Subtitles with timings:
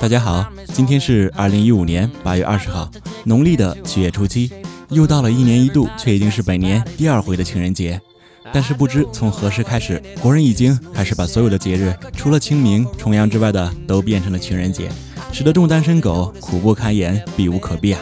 [0.00, 2.90] 大家好，今天是二零一五年八月二十号，
[3.24, 4.50] 农历的七月初七，
[4.88, 8.00] 又到了一年一度却已经是本年第二回的情人节。
[8.52, 14.90] 但是不知从何时开始，国人已经开始把所有的节日，除了清明、重阳之外的，都变成了情人节，
[15.30, 18.00] 使得众单身狗苦不堪言，避无可避啊。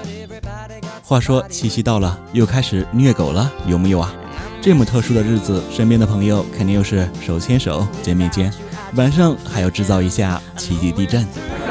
[1.02, 4.14] 话说七夕到了，又开始虐狗了，有木有啊？
[4.62, 8.52] 这么特殊的日子，身边的朋友肯定又是手牵手、肩并肩，
[8.94, 11.26] 晚上还要制造一下奇迹地震。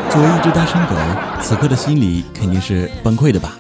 [0.10, 0.96] 作为一只单身狗，
[1.42, 3.58] 此刻的心里肯定是崩溃的吧？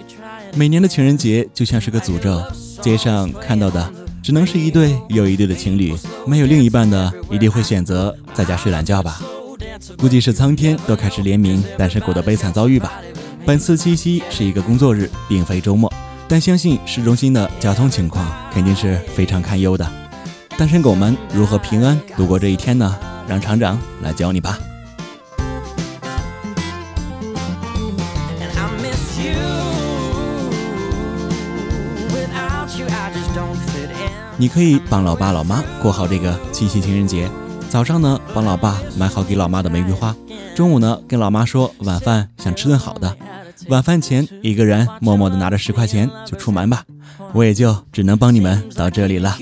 [0.56, 2.42] 每年的情人节就像是个诅咒，
[2.82, 3.92] 街上看到的
[4.22, 5.96] 只能是一对又一对的情侣，
[6.26, 9.20] 没有另一半的一定会选择在家睡懒觉吧？
[9.98, 12.94] 估计是苍天都开始怜悯单身狗的悲惨遭遇吧。
[13.46, 15.92] 本次七夕是一个工作日，并非周末，
[16.28, 19.86] 但相信市中心的交通情况肯定是非常堪忧的。
[20.58, 22.98] 单身狗们如何平安度过这一天呢？
[23.28, 24.58] 让厂长来教你吧。
[34.38, 37.30] 你可以帮老爸老妈过好这个七夕情人节。
[37.70, 40.14] 早上呢，帮老爸买好给老妈的玫瑰花；
[40.56, 43.16] 中午呢，跟老妈说晚饭想吃顿好的。
[43.70, 46.84] 晚饭前，一个人默默地拿着十块钱就出门吧，
[47.34, 49.38] 我也就只能帮你们到这里了。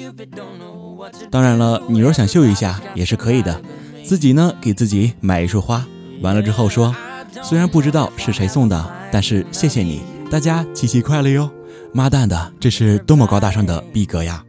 [1.30, 3.62] 当然了，你若想秀一下也是可以的，
[4.06, 5.86] 自己呢给自己买一束花，
[6.22, 6.96] 完了之后说，
[7.42, 11.50] 虽然不知道是谁送的，但是谢谢你，大家七夕快乐哟！
[11.94, 14.44] 妈蛋的，这是多么高大上的逼格呀！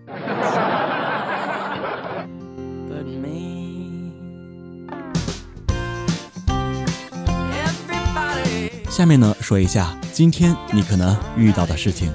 [8.89, 12.12] 下面呢，说一下今天你可能遇到的事情。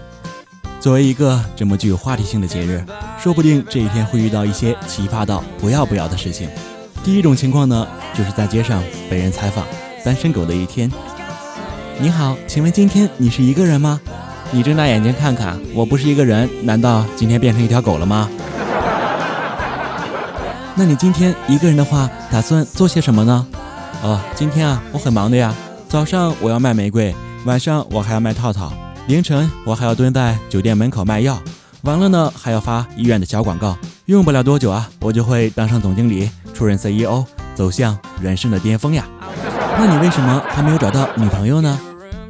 [0.80, 2.81] 作为一个这么具有话题性的节日，
[3.22, 6.47] 说不定这一天会遇到一些奇葩到不要不要的事情。
[7.03, 9.66] 第一种情况呢，就是在街上被人采访
[10.06, 10.89] 单身狗的一天。
[12.00, 14.00] 你好，请问今天你是一个人吗？
[14.51, 18.29] 你睁大眼睛看看，我不是一个人，难道今天变成一条狗了吗？
[20.75, 23.45] 那你今天一个人的话，打算做些什么呢？
[24.01, 25.53] 哦，今天啊，我很忙的呀。
[25.89, 27.13] 早上我要卖玫瑰，
[27.44, 28.72] 晚上我还要卖套套，
[29.09, 31.42] 凌晨我还要蹲在酒店门口卖药，
[31.81, 33.75] 完了呢还要发医院的小广告，
[34.06, 37.25] 用不了多久啊，我就会当上总经理，出任 CEO，
[37.56, 39.08] 走向人生的巅峰呀。
[39.80, 41.80] 那你为什么还没有找到女朋友呢？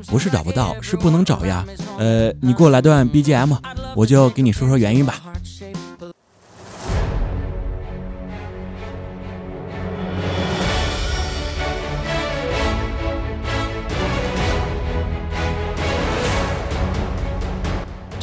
[0.08, 1.66] 不是找不到，是不能找呀。
[1.98, 3.58] 呃，你给我来段 BGM，
[3.94, 5.16] 我就给你说说原因吧。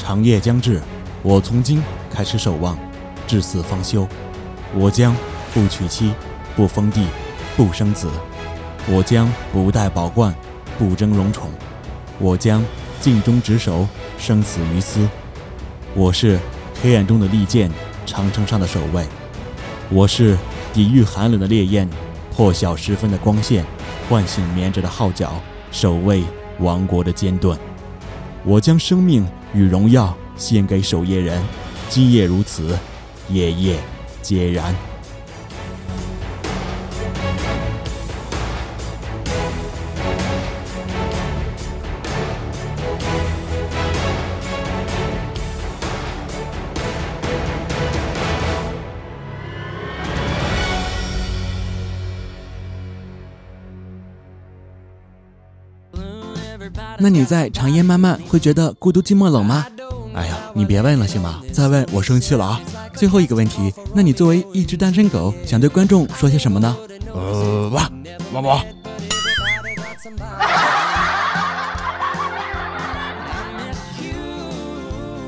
[0.07, 0.81] 长夜将至，
[1.25, 2.79] 我从今开始守望，
[3.27, 4.07] 至死方休。
[4.73, 5.13] 我将
[5.53, 6.13] 不娶妻，
[6.55, 7.09] 不封地，
[7.57, 8.09] 不生子。
[8.89, 10.33] 我将不戴宝冠，
[10.79, 11.51] 不争荣宠。
[12.21, 12.65] 我将
[13.01, 13.85] 尽忠职守，
[14.17, 15.09] 生死于斯。
[15.93, 16.39] 我是
[16.81, 17.69] 黑暗中的利剑，
[18.07, 19.05] 长城上的守卫。
[19.91, 20.39] 我是
[20.73, 21.91] 抵御寒冷的烈焰，
[22.33, 23.65] 破晓时分的光线，
[24.09, 25.33] 唤醒眠着的号角，
[25.73, 26.23] 守卫
[26.61, 27.59] 王国的坚盾。
[28.47, 29.27] 我将生命。
[29.55, 31.43] 与荣耀献给守夜人，
[31.89, 32.79] 今夜如此，
[33.31, 33.79] 夜夜
[34.21, 34.75] 皆然。
[56.99, 59.67] 那你在长夜漫漫会觉得孤独寂寞冷吗？
[60.15, 61.43] 哎呀，你别问了行吗？
[61.53, 62.61] 再问我生气了啊！
[62.95, 66.75] 最后一个问题，那你作为一只单身狗，想对观众说些什么呢？
[67.13, 67.91] 呃，哇，
[68.33, 68.65] 哇哇。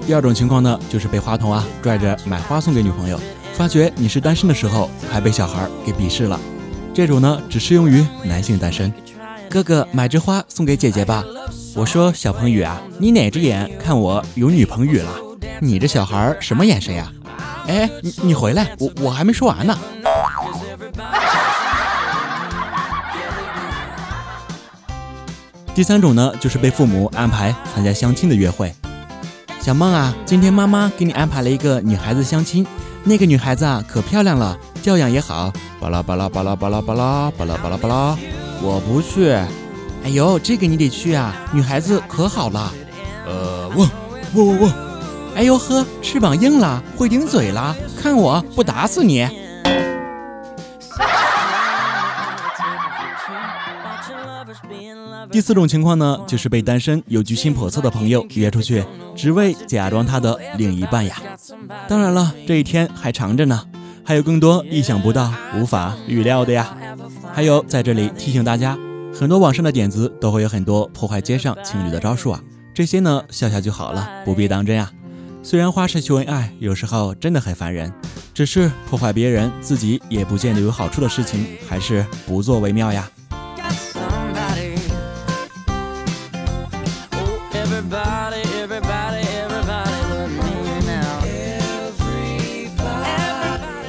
[0.07, 3.21] 第二种情况呢，就是被花童啊拽着买花送给女朋友，
[3.53, 6.41] 发觉你是单身的时候，还被小孩给鄙视了。
[6.95, 8.91] 这种呢，只适用于男性单身。
[9.51, 11.25] 哥哥买支花送给姐姐吧。
[11.75, 15.11] 我说小鹏宇啊，你哪只眼看我有女朋友了？
[15.61, 17.11] 你这小孩什么眼神呀？
[17.67, 19.79] 哎，你你回来，我我还没说完呢。
[25.75, 28.75] 第三种呢，就是被父母安排参加相亲的约会。
[29.61, 32.67] 小梦啊，今天妈妈给你安排了一个女孩子相亲，
[33.05, 35.53] 那个女孩子啊可漂亮了，教养也好。
[35.81, 38.19] 巴拉巴拉巴拉巴拉巴拉巴拉巴拉巴拉。
[38.63, 39.31] 我不去，
[40.05, 41.35] 哎呦，这个你得去啊！
[41.53, 42.73] 女孩子可好了。
[43.27, 43.89] 呃，我
[44.35, 44.73] 我我我，
[45.37, 49.29] 哎呦呵，翅膀硬了，会顶嘴了，看我不打死你！
[55.31, 58.83] 第四种情况呢，就是被单身又居心叵测的朋友约出去，
[59.15, 61.17] 只为假装他的另一半呀。
[61.87, 63.63] 当然了，这一天还长着呢，
[64.03, 66.75] 还有更多意想不到、无法预料的呀。
[67.39, 68.77] 还有，在这里提醒大家，
[69.15, 72.43] 很多网上的点子都会有很多破坏街上情侣的招数啊，
[72.75, 74.91] 这些呢笑笑就好了，不必当真呀。
[75.41, 77.93] 虽然花式秀恩爱有时候真的很烦人，
[78.35, 83.09] 只是破坏别人自己也不见得有好处的事情，还是不做为妙呀。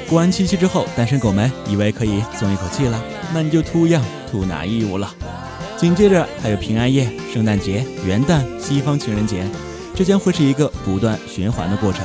[0.09, 2.99] 过完七夕之后，单身狗们以为可以松一口气了，
[3.31, 4.01] 那你就 too young
[4.31, 5.13] to 拿义务了。
[5.77, 9.45] 紧接着还有平安夜、圣诞节、元旦、西方情人节。
[9.95, 12.03] 这将会是一个不断循环的过程。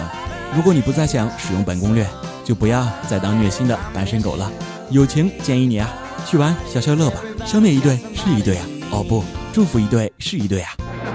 [0.55, 2.07] 如果你不再想使用本攻略，
[2.45, 4.53] 就不要再当虐心的单身狗了。
[4.91, 5.89] 友情建议你啊，
[6.27, 7.23] 去玩消消乐吧。
[7.47, 10.73] 消灭一对是一对啊，哦不，祝福一对是一对啊。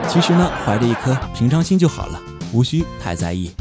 [0.10, 2.20] 其实呢，怀着一颗平常心就好了，
[2.52, 3.52] 无需太在意。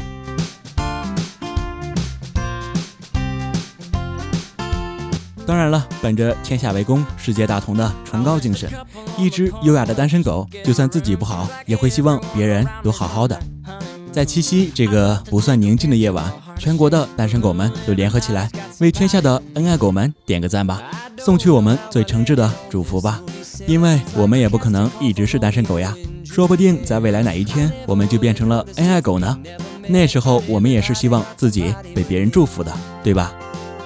[5.49, 8.69] 当然了，本着天下为公、世界大同的崇高精神，
[9.17, 13.35] 一只优雅的单身狗，就算自己不好，也会希望别人都好好的。
[14.11, 18.47] 在七夕这个不算宁静的夜晚，全国的单身狗们都联合起来，
[18.77, 20.83] 为天下的恩爱狗们点个赞吧，
[21.17, 23.19] 送去我们最诚挚的祝福吧。
[23.65, 29.35] 因为我们也不可能一直是单身狗呀，说不定在未来哪一天，我们就变成了恩爱狗呢。
[29.87, 32.71] 那时候，我们也是希望自己被别人祝福的，
[33.03, 33.33] 对吧？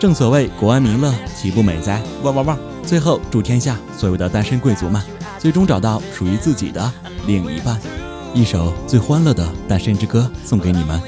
[0.04, 2.04] 正所谓国安民乐，岂不美哉？
[2.24, 2.60] 汪汪汪！
[2.86, 5.02] 最后祝天下所有的单身贵族们，
[5.40, 6.92] 最终找到属于自己的
[7.26, 7.80] 另一半。
[8.34, 11.02] 一首最欢乐的单身之歌送给你们。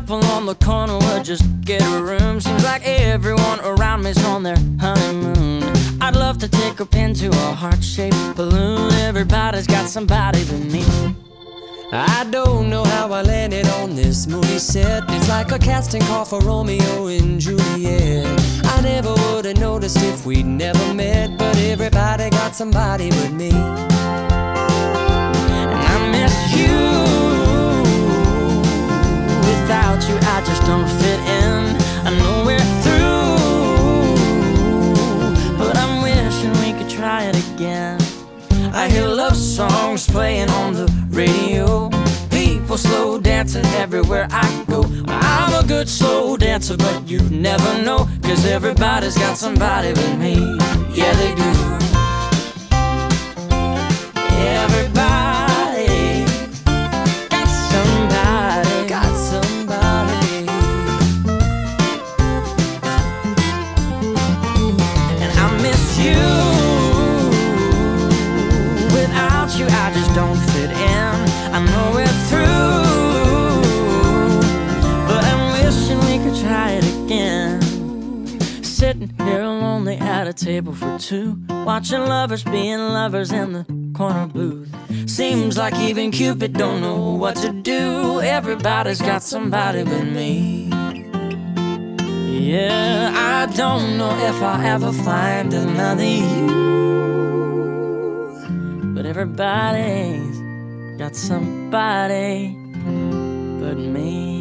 [0.00, 2.40] Couple on the corner would just get a room.
[2.40, 5.62] Seems like everyone around me's on their honeymoon.
[6.00, 8.92] I'd love to take a pin to a heart shaped balloon.
[8.92, 10.84] Everybody's got somebody but me.
[11.92, 15.02] I don't know how I landed on this movie set.
[15.08, 18.26] It's like a casting call for Romeo and Juliet.
[18.64, 23.50] I never would have noticed if we'd never met, but everybody got somebody but me.
[25.60, 27.49] And I miss you
[30.10, 31.76] you, I just don't fit in.
[32.06, 33.38] I know we're through,
[35.58, 37.98] but I'm wishing we could try it again.
[38.72, 41.90] I hear love songs playing on the radio.
[42.30, 44.84] People slow dancing everywhere I go.
[45.06, 48.08] I'm a good slow dancer, but you never know.
[48.22, 50.34] Cause everybody's got somebody but me.
[50.92, 51.79] Yeah, they do.
[80.40, 84.74] table for two, watching lovers being lovers in the corner booth.
[85.06, 88.20] Seems like even Cupid don't know what to do.
[88.22, 90.70] Everybody's got somebody but me.
[92.26, 96.46] Yeah, I don't know if I'll ever find another you.
[98.94, 100.38] But everybody's
[100.98, 102.56] got somebody
[103.60, 104.40] but me.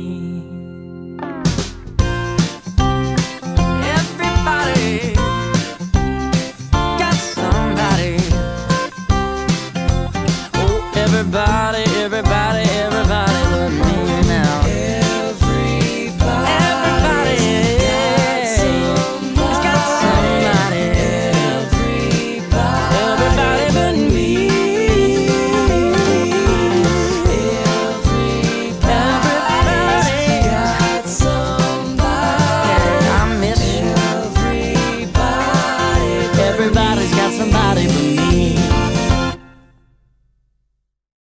[3.98, 5.09] everybody